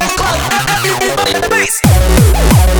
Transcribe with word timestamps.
Club, 0.00 1.50
bass. 1.50 2.79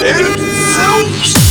It's 0.00 0.38
Zeus! 0.76 1.47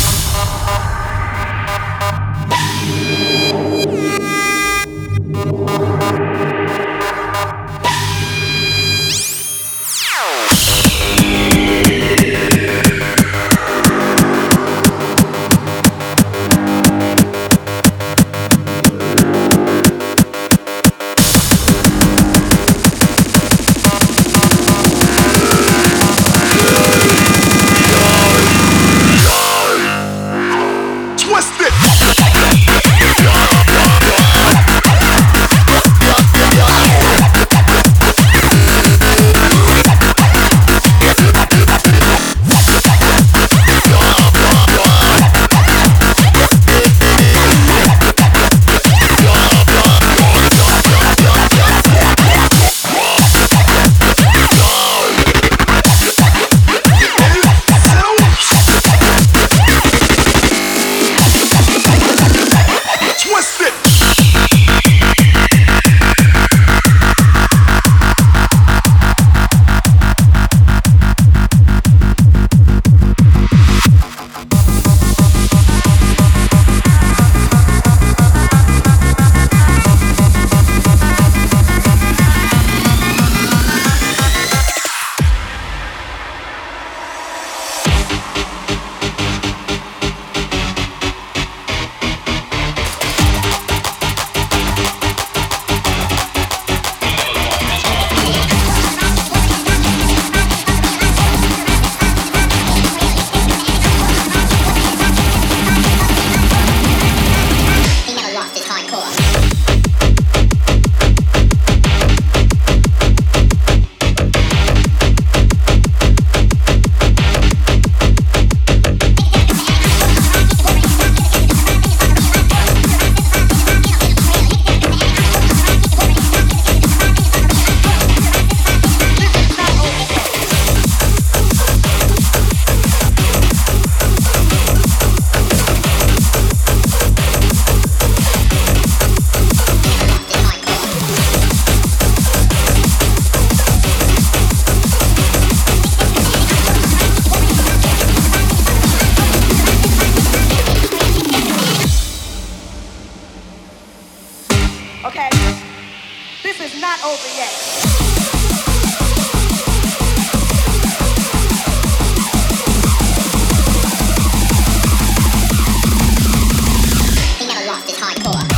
Four. 168.28 168.57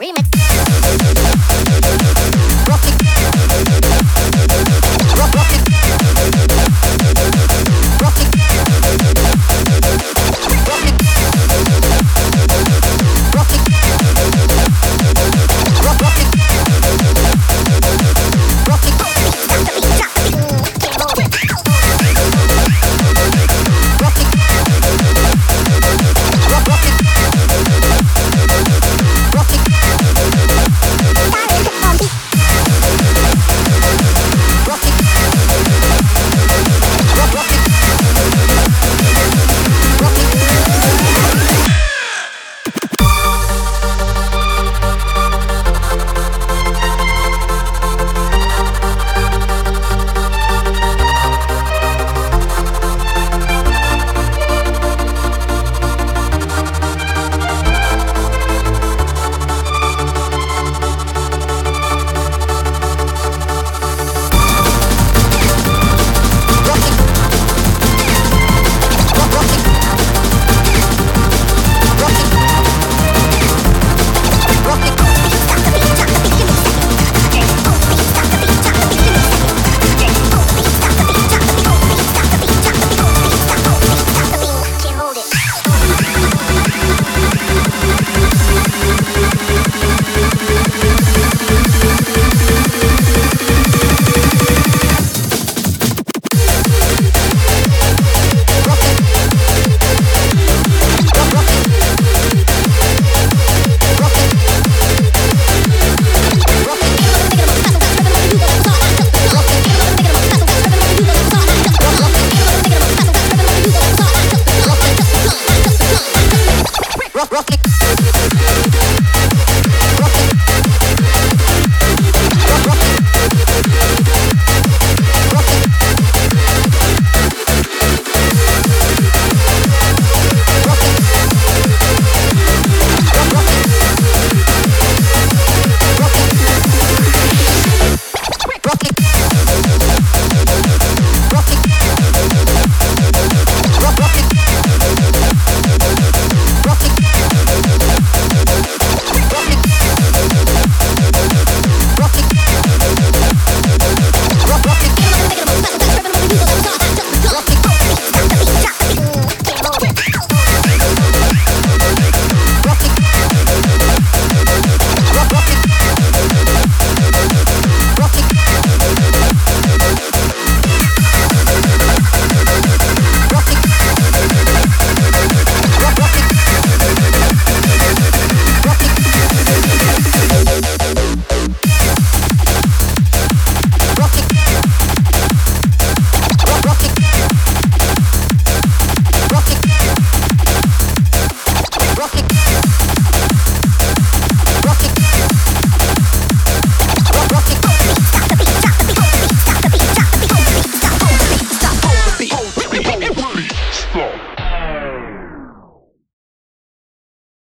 Remix. 0.00 0.21